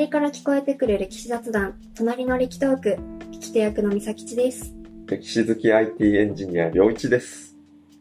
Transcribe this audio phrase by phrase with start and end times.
[0.00, 2.96] 隣から聞こえてくる歴史雑談、隣の歴トーク、
[3.32, 4.74] 聞き手役の美咲吉です。
[5.06, 7.54] 歴史好き IT エンジニア、良一です。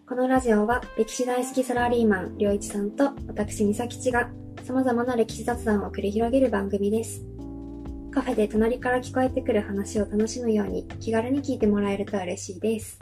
[0.08, 4.30] このラジオは歴史大好きサラリーマン、良一さんと私美咲吉が
[4.64, 7.26] 様々な歴史雑談を繰り広げる番組です。
[8.12, 12.98] カフェで隣から聞こえてくる話を楽しむように気軽に聞いてもらえると嬉しいです。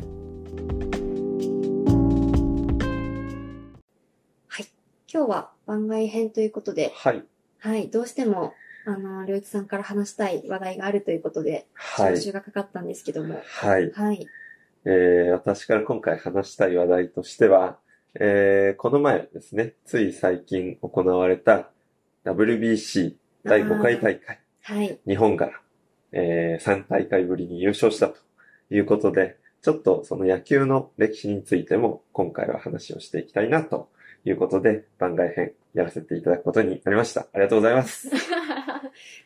[4.48, 4.66] はい。
[5.08, 7.24] 今日は番外編ということで、はい。
[7.60, 8.54] はい、どうしても、
[8.88, 12.12] あの、りょうちさんから話したい話題があるということで、はい。
[12.14, 13.92] 招集がかかったんですけども、はい。
[13.92, 14.26] はい。
[14.86, 17.78] えー、私から今回話したい話題としては、
[18.18, 21.70] えー、この前ですね、つい最近行われた
[22.24, 24.98] WBC 第5回大会、はい。
[25.06, 25.52] 日本が、
[26.14, 28.16] えー、3大会ぶりに優勝したと
[28.70, 33.90] いうことで、ちょっとその野球の歴史についても今回は話をしていきたいなと
[34.24, 37.22] いうことで、番外編やらせていただくことになりました。
[37.22, 38.10] ありがとうございます。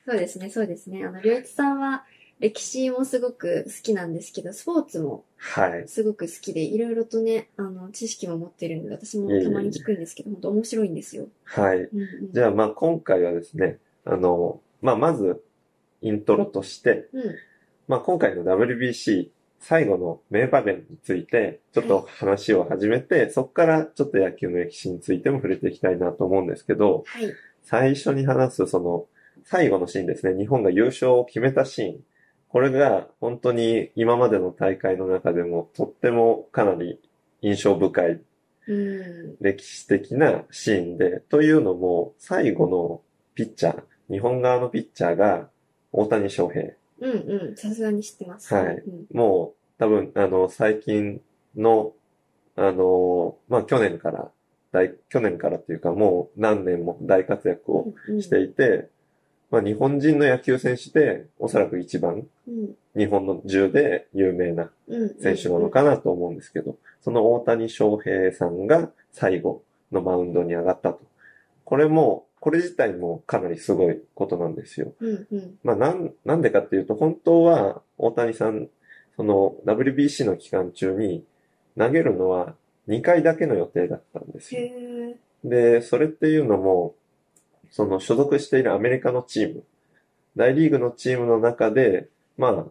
[0.05, 1.03] そうですね、そうですね。
[1.03, 2.05] あの、りょうちさんは
[2.39, 5.87] 歴史もすごく好きなんですけど、スポーツもはい。
[5.87, 11.27] すごく好きで、いろいろとね、あの、知識も持ってるんで、私もたまに聞くんですけど、本当面白いんですよ。
[11.43, 11.77] はい。
[11.77, 15.43] うんうん、じゃあ、まあ今回はですね、あの、まあまず、
[16.01, 17.35] イントロとして、うん。
[17.87, 19.29] まあ今回の WBC
[19.59, 27.31] 最後の名場面について、ちょっと話を始めて、そこからちょっと野球の歴史についても触れていきたいなと思うんですけど、はい。
[27.63, 29.05] 最初に話すその、
[29.43, 31.99] 最後のシーンですね、日本が優勝を決めたシーン。
[32.49, 36.99] これが本当に今までの大会の中でもとってもかなり
[37.41, 38.21] 印象深い
[38.67, 39.35] うん。
[39.39, 43.01] 歴史的なシーンで、というのも、最後の
[43.35, 45.49] ピッチャー、日本側のピッチャーが
[45.91, 46.73] 大谷翔平。
[46.99, 47.55] うんうん。
[47.55, 48.53] さすがに知ってます。
[48.53, 51.21] はいうん、もう、多分、あの、最近
[51.55, 51.93] の、
[52.55, 54.31] あの、まあ、去年から、
[54.71, 58.89] 大、去年からっていうか、もう何年も大活躍をしていて、
[59.51, 62.75] まあ、日本人の野球選手で、おそらく一番、うん。
[62.95, 65.15] 日本の中で有名なうん。
[65.21, 71.01] 選手なのかなと思うんですけど、その大谷翔平さんが最後のマウンドに上がったと。
[71.65, 74.93] これも、これ自体もかなりすごいことなんですよ。
[74.99, 75.59] うんうん。
[75.63, 78.69] まあ、なん、なんでかっていうと、本当は大谷さん、
[79.17, 81.25] その WBC の期間中に
[81.77, 82.55] 投げるのは
[82.87, 84.61] 2回だけの予定だったんですよ。
[85.43, 86.95] で、それっていうのも、
[87.71, 89.63] その所属しているアメリカのチーム、
[90.35, 92.65] 大リーグのチームの中で、まあ、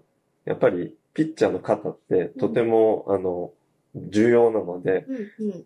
[0.44, 3.52] やっぱりピッチャーの肩ってとても、あの、
[3.94, 5.64] 重要なので、うんうん。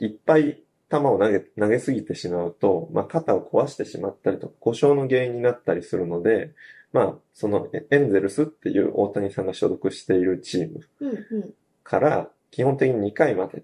[0.00, 6.52] いっぱい球を投げ、投げすぎてしまうと、まあ、肩を壊してしまったりとか、故障の原因になったりするので、
[6.92, 11.54] まあ、そのエエンゼルスっていう大谷さんが所属しているチームうんうん。
[11.82, 13.62] から、基本的に2回までっ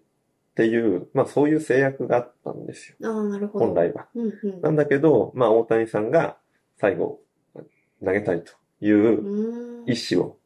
[0.54, 2.96] ていう、まあそういう制約があったんですよ。
[3.10, 3.66] ああ、なるほど。
[3.66, 4.08] 本来は。
[4.14, 4.60] うんうん。
[4.60, 6.36] なんだけど、まあ大谷さんが
[6.78, 7.20] 最後
[8.04, 9.60] 投げたいという。
[9.86, 10.38] 意思を。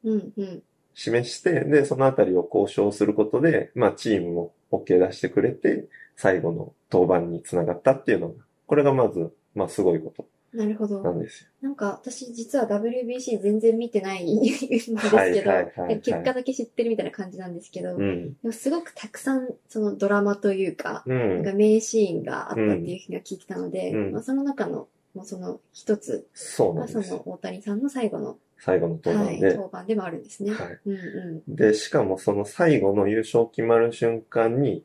[0.95, 11.03] 示して、で、そのあたりを交渉することで、まあチームも OK 出してくれて、最後の登板につながったっていうのが、これがまず、まあすごいことなるほど。
[11.03, 11.49] なんですよ。
[11.63, 18.37] なんか私実は WBC 全然見てないんですけど、はいはいはいはい結果だけ知ってるみたいな感じなんですけど、でうん。
[18.43, 21.45] もすごくたくさんそのドラマというか、うなんん。
[21.45, 27.23] か名シーンがあったっていうふうには聞いてたので、うんまあ、その中のもうその一つそうながそんですよ。
[27.25, 29.57] の大谷さんの最後の、最後の登はい、板で。
[29.57, 30.53] 登板でもあるんですね。
[30.53, 30.79] はい。
[30.87, 34.85] うんうで、しかもその最後の優勝決まる瞬間に、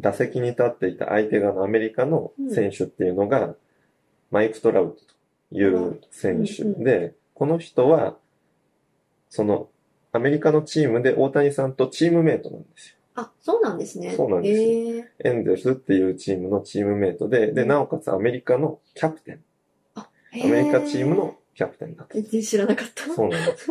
[0.00, 3.54] 打席に立っていた相手側のアメリカの選手っていうのが、
[4.32, 8.16] マイク・トラウトという選手で、この人は、
[9.28, 9.68] その、
[10.10, 12.96] アメリカのチームで大谷さんとチームメイトなんですよ。
[13.22, 13.24] ん。
[13.24, 14.14] あ、そうなんですね。
[14.16, 15.04] そうなんですよよ。
[15.20, 19.40] えエンゼルスっていうチームのチームメイトで、で、うんなおかつアメリカのキャプテン。
[19.96, 22.14] ー、アメリカチームのキャプテンだと。
[22.14, 23.14] 全然知らなかった。
[23.14, 23.68] そうなんです。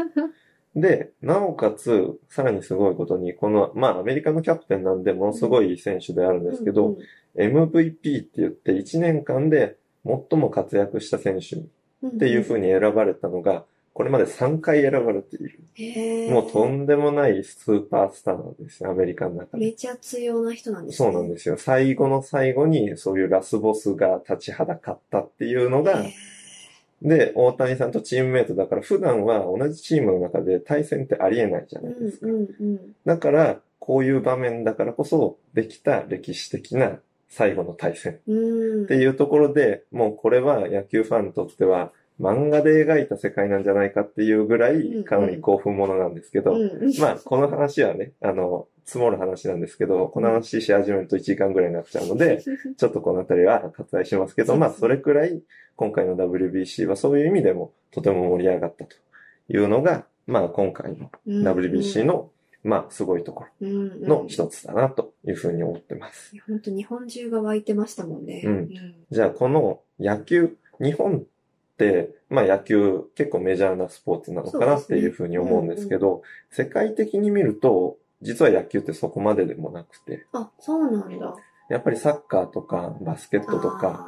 [0.76, 7.02] で、なおかつ、さらにすごいことに、この、まあ、アメリカのキャプテンなんで、ものすごい選手であるんですけど、うんうん
[7.38, 15.60] MVP って言って1年間で最も活躍した選手っていう風に選ばれたのが、これまで3回選ばれている。
[15.76, 19.66] へーもうとんでもないスーパースターなんですよ、アメリカの中で。
[19.66, 21.58] めちゃ強要な人なんですそうなんですよ。
[21.58, 26.14] 最後の最後にそういうラスボスが立ちはだかったっていうのが、へ
[27.02, 32.28] で、大谷さんとチームメイトだから普段は同じチームの中で対戦ってありえないじゃーないですか。
[32.28, 32.96] うんうんうん。
[33.06, 37.00] だから、こういう場面だからこそできた歴史的な
[37.32, 38.20] 最後の対戦。
[38.28, 38.84] うん。
[38.84, 45.04] っていうところで、もうこれは野球ファンにとっては漫画で描いた世界なんじゃないかっていうぐらい、ん。
[45.06, 46.62] かなり興奮ものなんですけど、うん。
[46.62, 52.44] うんまあ、この話はね、あの、積もる話なんですけど、この話し始めると1時間ぐらいになっちゃうので、
[52.78, 55.42] ちょっとこのあたりは割愛しますけど、まあ、それくらい、
[55.78, 58.96] 今回の WBC はそういう意味でもとても盛り上がったと
[59.50, 62.30] いうのが、まあ、今回の WBC の、
[62.64, 66.32] まあ、すごいところの一つだなというふうに思ってます。
[66.48, 68.44] 本当日本中が湧いてましたもんね。
[68.46, 68.70] うん
[69.10, 71.24] じゃあ、この野球、日本っ
[71.78, 76.22] て、まあ野球結構メジャーなスポーツなのかなっていうふうに思うんですけど、
[76.52, 81.36] 世界的に見ると、実は野球ってそこまででもなくて、あ、そうなんだ。
[81.70, 84.08] やっぱりサッカーとかバスケットとか、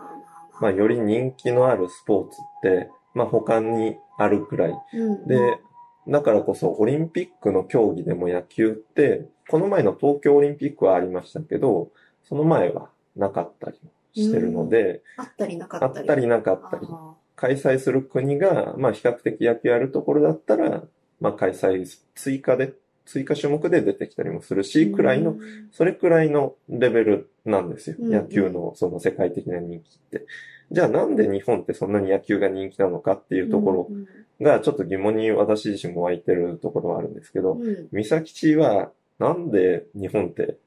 [0.61, 4.73] まあより人気のあるスポーツって、まあ他にあるくらい。
[4.93, 5.59] うん、で、
[6.07, 11.91] だからこそオリンピックの競技でも野球って、この前の東京オリンピックはありましたけど、
[12.23, 13.79] その前はなかったり
[14.13, 16.05] してるので、あったりなかあったり。
[16.05, 20.83] ったりなかったり、あ開催する国が、まあ比較的野球やるところだったら、
[21.19, 21.85] まあ開催、
[22.15, 22.73] 追加で、
[23.05, 27.97] 追加種目で出てきたりもするーし、くらいのうんそれくらいのレベルなんですよ。
[27.99, 28.11] うん。
[28.11, 30.25] 野球のその世界的な人気って。
[30.71, 34.07] じゃあなんで日本ってそんなに野球が人気なのかっていうところうん
[34.41, 37.87] がちょっと疑問に私自身も湧いてるところはあるんですけど、うん。
[37.91, 40.57] 三崎地はなんで日本って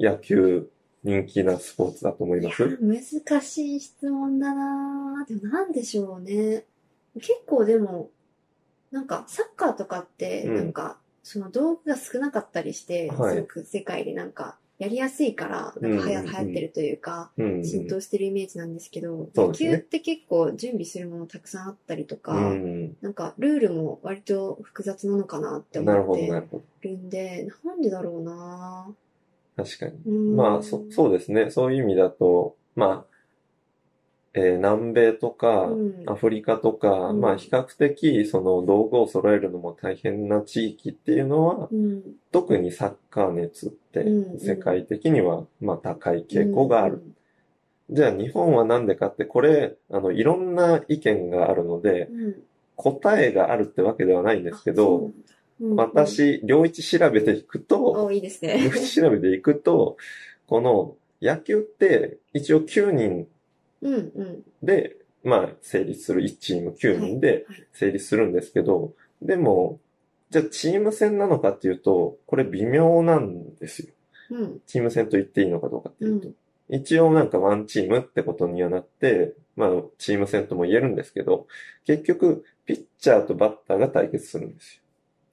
[0.00, 0.68] 野球
[1.04, 2.78] 人気なスポーツだと思います？
[2.80, 6.64] 難しい質問だなでもなんでしょうね。
[7.16, 8.08] 結構でも、
[8.90, 10.56] なんかサッカーとかって、うん。
[10.56, 17.64] なんか、その道具が少なかったりして、はいすごく世界でなんか、やりやすいから、なんか流行ってるというか、うん。
[17.64, 22.96] 浸透してるイメージなんですけど、野球って結構準備するものたくさんあったりとか、うん。
[23.00, 28.88] なんかルールも割と複雑なのかなって思ってなるんで、なんでだろうな
[29.56, 29.92] 確かに。
[30.04, 31.50] うんまあ、そ、そうですね。
[31.50, 33.11] そういう意味だと、まあ、
[34.34, 42.02] えー南米とか、うんアフリカとか、うんまあ、比較的、その道具を揃えるのも大変な地域っていうのは、うん。
[42.30, 46.96] 特にサッカー熱ってうん、世界的には、まあ、高い傾向がある。
[46.96, 47.16] うん
[47.90, 52.42] じゃあ、日本はなんでかって、これ、あの、いろんな意見があるので、うん。
[52.74, 55.10] 答えがあるってわけではないんですけど、
[55.76, 58.62] 私、両一調べていくうん、と、おいいですね。
[58.64, 59.98] 両一調べていくと、
[60.46, 63.28] この野球って一応9人
[63.82, 64.42] うんうん。
[64.62, 69.80] で、まあ、成立する1チーム9人ではい成立するんですけど、でも、
[70.30, 73.88] じゃあチーム戦なのかっていうと、これ微妙なんですよ。
[74.30, 74.60] うん。
[74.66, 76.28] チーム戦と言っていいのかどうかっていうと。
[76.28, 76.34] うん
[76.68, 81.46] 一応なんかワンチームってことにはなって、まあ、チーム戦とも言えるんですけど、
[81.84, 84.81] 結局、ピッチャーとバッターが対決するんです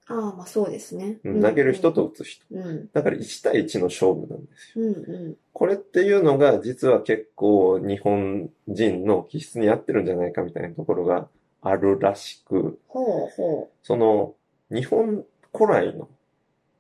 [0.10, 1.20] ああ、まあそうですね。
[1.24, 1.42] よ。
[1.42, 2.44] 投げる人と打つ人。
[2.52, 2.90] うん。
[2.92, 4.86] だから1対1の勝負なんですよ。
[4.86, 5.36] うんうん。
[5.54, 11.28] これっていうのが実は結構日本人の気質に合ってるんじゃないかみたいなところが
[11.62, 14.34] あるらしく、ほうほその
[14.72, 15.26] 日本
[15.56, 16.10] 古来の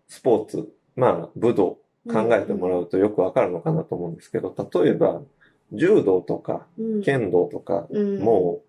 [0.07, 2.13] スポーツ、まあ武道う。
[2.13, 5.21] 考えてもらうとよくわかるのかなと思うんですけど、例えば
[5.71, 8.61] 柔道とかうん、剣道とかうん、も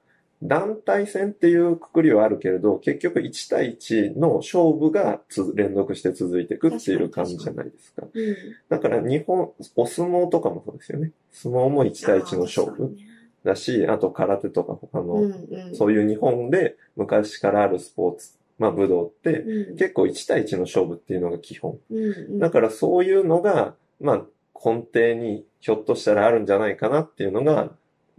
[0.43, 8.07] 団体戦っていうくくりはあるけれど、結局1対1の勝負がつ連続して続いていくっていう感じじゃないですか。
[8.13, 8.37] うん、
[8.71, 11.13] だから日本、お相撲とかもそうですよね。
[11.31, 12.97] 相撲も1対1の勝負
[13.45, 21.79] だし、あと空手とか他の、うんうん、そういう日本で昔からあるスポーツ、まあ武道ってうん、結構1対1の勝負っていうのが基本。
[21.91, 24.23] うんうん、だからそういうのが、まあ
[24.63, 27.71] 根底にひょっとしたらあるんじゃないかなっていうのが、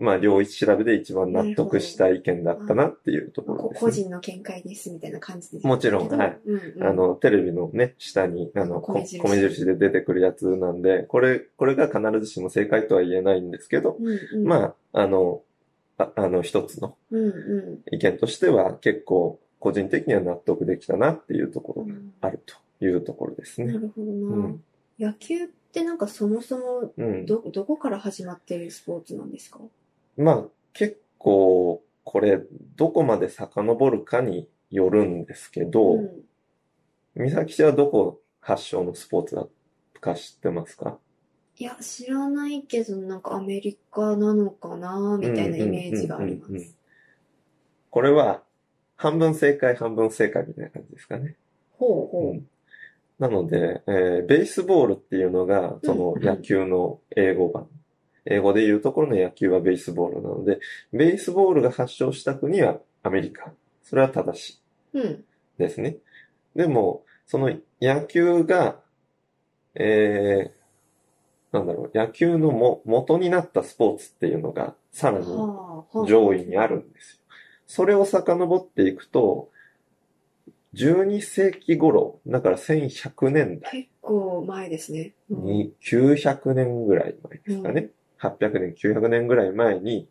[0.01, 3.91] まあ両一調べで一番納得した意見だったなっていうところこです、ね。
[3.91, 6.39] 個人の見解ですみたいな感じですもちろんはい。
[6.46, 15.41] うんうん、あの、テレビのね、下に、あの、こ米印米印で出てくるやつなんで、これ、これが必ずしも正解とは言えないんですけど、うんうん、まあ、あの、
[15.98, 23.67] ああの、一つのうんう意見としては結構個人的には納得できたなっていうところん、があるというところですね。
[23.74, 24.63] なるほどな、うん。
[25.00, 27.25] 野球ってなんかそもそもうん。
[27.27, 29.60] ど、どこから始まっているスポーツなんですか？
[30.18, 32.41] まあ、結構、これ、
[32.75, 36.10] どこまで遡るかによるんですけど、ん、
[37.15, 39.48] 美咲ちゃんはどこ発祥のスポーツだ
[40.00, 40.98] か知ってますか？
[41.58, 46.77] いや、知らないけど、なんかアメリカなのかな、みたいなイメージがあります。
[47.89, 48.44] これは、
[48.96, 51.36] 半分正解、半分正解みたいな感じですかね。
[51.77, 52.32] ほうほう。
[52.32, 52.48] うん
[53.20, 57.68] なので、えーベースボールっていうのが、そのうん野球の英語版。
[58.25, 60.60] 英語で言うところの野球はベースボールなので、
[60.94, 63.51] ベースボールが発祥した国はアメリカ。
[63.84, 64.50] それは正し
[64.94, 65.25] いうん。
[65.58, 65.98] ですね。
[66.56, 67.51] でも、その
[67.82, 68.80] 野球が、
[69.75, 75.25] えー、なんだろう、野球のも元になったスポーツっていうのが、さらに。
[76.08, 77.18] 上位にあるんですよ。
[77.66, 79.50] それを遡っていくと、
[80.74, 85.13] 12世紀頃、だから1100年代結構前ですね。
[85.30, 87.90] うんに900年ぐらい前ですかね。
[88.22, 90.08] 800年、900年ぐらい前に、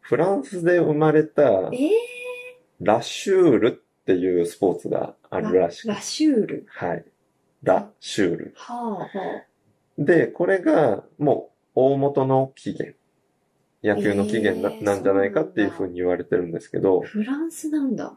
[0.00, 1.90] フランスで生まれたえー、
[2.80, 6.66] ラシュールっていうスポーツがあるらしくラシュール。
[6.68, 7.04] はい。
[7.62, 8.54] ラシュール。
[8.56, 9.08] はあはあ。
[9.96, 12.98] で、これがもう大元の起源。
[13.84, 18.16] 野球の起源な,、えーなんじゃないかっていうふうに言われてるんですけど、フランスなんだ。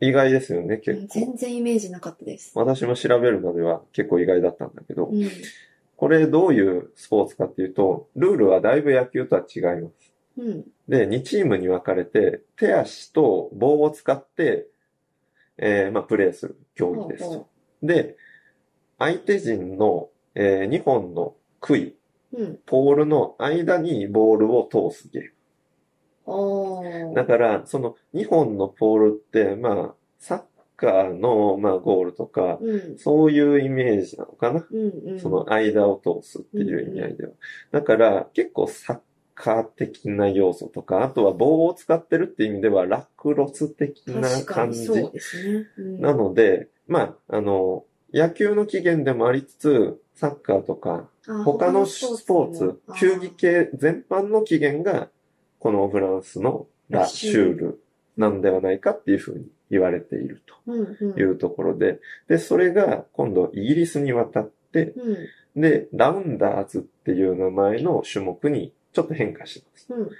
[0.00, 1.06] 意外ですよね、結構。
[1.08, 2.52] 全然イメージなかったです。
[2.54, 5.30] 私も調べるまでは結構意外だったんだけど、うん。
[6.04, 10.12] これどういうスポーツかっていうと、ルールはだいぶ野球とは違います。
[10.36, 10.64] うん。
[10.86, 14.66] で、2チームに分かれて、手足と棒を使って、
[15.56, 17.48] えーまあ、プレーする競技ですほうほ
[17.82, 18.18] で、
[18.98, 21.96] 相手陣の、え2本の杭、
[22.34, 22.58] ううん。
[22.66, 27.14] ポールの間にボールを通すゲーム。
[27.14, 30.42] だから、その2本のポールって、まあ、サッ
[30.84, 32.98] カーの、まあ、ゴールとか、うん。
[32.98, 34.66] そういうイメージなのかな？
[34.70, 35.20] うんうん。
[35.20, 37.32] その間を通すっていう意味合いでは。
[37.72, 38.98] だから、結構サッ
[39.34, 44.80] カー的な要素とか、あとは棒を使ってるっていう意味では、ラクロス的な感じ。
[44.80, 45.66] にそうですね。
[45.78, 55.08] うんなので、まあ、あの、野球の起源でもありつつ、サッカーとか、あ他のスポーツ、も球技系全般の起源が、
[55.58, 57.80] このフランスのラシュール
[58.16, 64.94] なんではないかっていうふうに言われているというところで、で、それが今度イギリスに渡って、
[65.54, 65.60] うん。
[65.60, 69.86] で、ラウンダーズっていう名前の種目にちょっと変化します。
[69.92, 70.10] うんうん。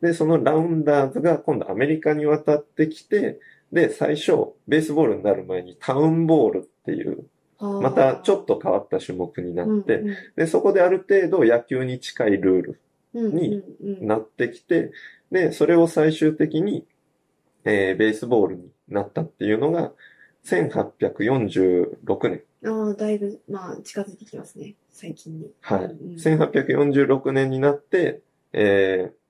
[0.00, 3.40] で、そのラウンダーズが今度アメリカに渡ってきて、
[3.72, 7.24] で、最初、ベースボールになる前にタウンボールっていう、
[7.60, 12.80] またちょっと変わった種目になって、うんで、そこである程度野球に近いルール
[13.14, 14.06] うんにうんうん。
[14.06, 14.92] なってきて、
[15.30, 16.86] で、それを最終的に、
[17.64, 19.92] えーベースボールになったっていうのが、
[20.44, 22.42] 1846年。
[22.64, 24.74] ああ、だいぶ、まあ、近づいてきますね。
[24.90, 25.50] 最近に。
[25.60, 25.84] はい。
[25.84, 28.20] うんうん1846年になって、
[28.52, 29.20] えー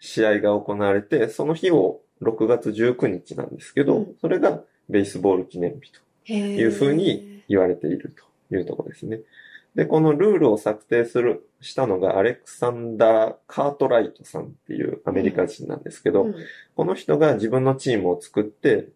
[0.00, 8.14] 試合が行われて、その日を6月19日なんですけど、うんそれがベースボール記念日というふうに言われている
[8.50, 9.20] というところですね。
[9.74, 16.34] で、このルールを策定する、したのがアレクサンダー・カートライトさんっていうアメリカ人なんですけど、うん
[16.76, 18.88] この人が自分のチームを作って、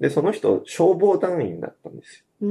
[0.00, 2.48] で、その人消防団員だったんですよ。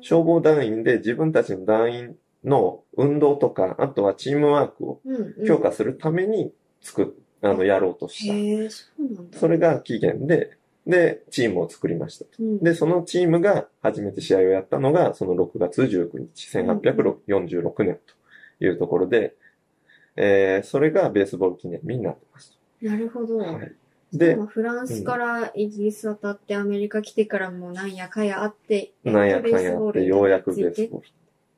[0.00, 7.06] 消防団員で自分たちの団員の運動とか、あとはチームワークをうんうん強化するために作っ、
[7.42, 8.34] あの、やろうとした。
[8.34, 9.38] へえ、そうなんだ。
[9.38, 12.30] それが起源で、で、チームを作りましたと。
[12.40, 17.98] うん、で、そのチームが初めて試合をやったのが、その6月19日、1846年
[18.58, 19.34] というところで、
[20.16, 23.38] えー、それがベースボール記念日になってますなるほど。
[23.38, 23.38] と。
[23.38, 23.72] はい。
[24.12, 31.08] でま、あフランスからイギリス渡ってアメリカ来てからもなんやかやあって、なんやかんやって、ようやくベースボール。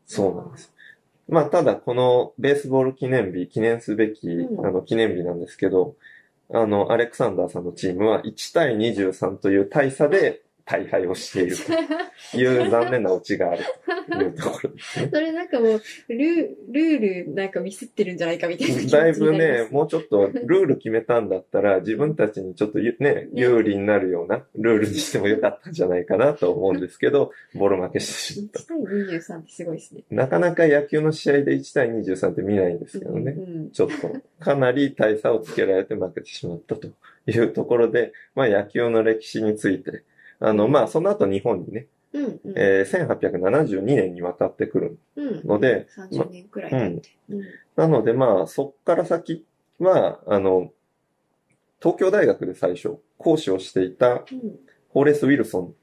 [0.06, 0.72] そうなんです。
[1.28, 5.96] まあ、ただ、このベースボール記念日、記念すべき、うんあの、記念日なんですけど、
[6.52, 11.56] あの、アレクサンダーさんのチームは1対23という大差で大敗をしている
[12.32, 13.64] という残念なオチがある
[14.10, 15.08] というところですね。
[15.12, 28.60] それなんかもう、ルー、ルールなんかミスってるんじゃないかみたいなだいぶね、もうちょっとルール決めたんだったら、自分たちにちょっとゆね、有利になるようなルールにしてもよかったんじゃないかなと思うんですけど、ボロ負けしてしまった。
[28.60, 28.78] 1対
[29.18, 30.02] 23ってすごいですね。
[30.10, 33.32] なかなか野球の試合で1対23って見ないんですけどね。
[33.32, 33.94] うんちょっと、
[34.38, 36.88] かなり大差をつけられて負けてしまったと
[37.26, 40.04] いうところで、まあ野球の歴史について、
[40.40, 42.24] あの、まあその後日本にね、うん。
[42.24, 42.40] うん。
[42.56, 44.98] えー1872年に渡ってくる。
[45.16, 45.46] うん。
[45.46, 47.10] ので30年くらい経って。
[47.30, 47.42] うん。
[47.76, 49.44] なのでまあそっから先
[49.78, 50.70] は、あの、
[51.80, 54.58] 東京大学で最初講師をしていたうん。
[54.90, 55.74] ホーレス・ウィルソン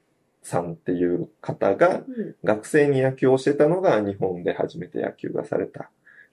[0.42, 2.34] さんっていう方がうん。
[2.42, 5.88] 学生に野球をしてたのが日本で初めて野球がされたっ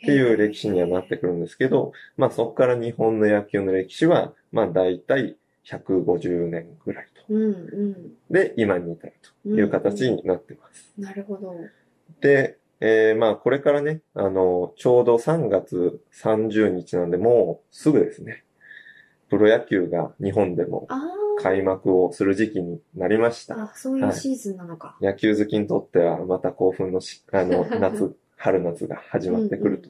[0.05, 5.35] ていう歴史にはなってくるんですけど、まあそこから日本の野球の歴史は、まあ大体
[5.65, 7.33] 150年ぐらいと。
[7.33, 7.43] うん。
[7.43, 8.13] うん。
[8.29, 9.13] で、今に至る
[9.43, 10.93] という形になってます。
[10.97, 11.53] なるほど。
[12.21, 18.43] で、えーまあこれからね、あの、ちょうど3月30日なんで、もうすぐですね、
[19.29, 20.87] プロ野球が日本でも。
[21.41, 23.55] 開幕をする時期になりました。
[23.63, 24.97] あ、そういうシーズンなのか。
[25.01, 29.89] 野球好きにとってはまた興奮のし、あの、 夏、春夏が始まってくると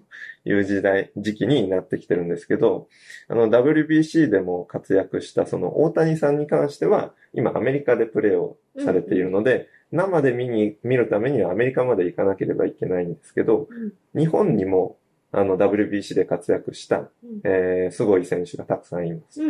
[0.50, 2.88] いう時代、時期になってきてるんですけど、
[3.28, 14.20] あの、WBC でも活躍したその大谷さんに関しては、今アメリカでプレーをされているので、生で見に、見るためにはアメリカまで行かなければいけないんですけど、うん。
[14.20, 14.98] 日本にも
[15.32, 17.10] あの、WBC で活躍した、うん
[17.44, 19.42] えー、すごい選手がたくさんいます。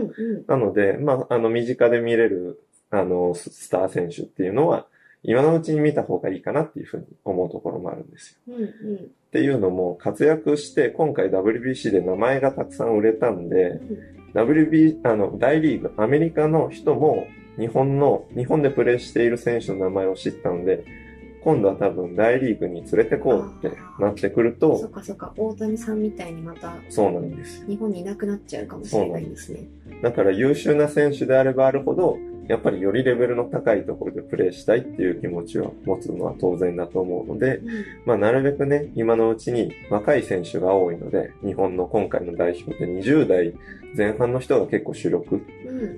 [0.48, 4.88] なので、まあ、あの、身近で見れる、あの、ススター選手っていうのは、
[5.24, 8.56] 今のうちに見た方がいいかなっていうふうに思うところもあるんですよ。
[8.56, 8.70] うんうん。
[8.70, 9.00] っ
[9.32, 13.82] ていうのも、活躍して、今回 WBC で名前がたくさん売れたんで、
[14.34, 20.86] WB、あの、大リーグ、アメリカの人も、日本の、日本でプレーしている選手の名前を知ったので、
[21.42, 27.66] 今度は多分大リーグに連れてこうってなってくるそっと、かそっか、大谷さんみたいにまたそうなんです。
[27.66, 29.68] 日本にいなくなっちゃうかもしれないんですね。
[30.02, 32.18] だから優秀な選手であればあるほど、
[32.50, 37.62] やっぱりよりレベルの高いところでプレーしたいっていう気持ちを持つのは当然だと思うので、
[38.06, 43.54] まあなるべくね、今のうちに若い選手が多いので、日本の今回の代表って20代
[43.96, 45.46] 前半の人が結構主力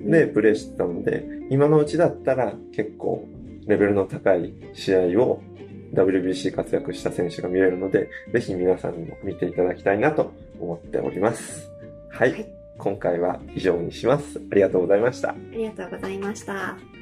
[0.04, 3.26] でプレーしてたので、今のうちだったら結構
[3.66, 5.42] レベルの高い試合を
[5.94, 11.70] WBC 活躍した選手が見れるので、ぜひ皆さんにも見ていただきたいなと思っております。
[12.10, 12.32] はい。
[12.32, 14.42] はい今回は以上にします。
[14.50, 15.30] ありがとうございました。
[15.30, 17.01] ありがとうございました。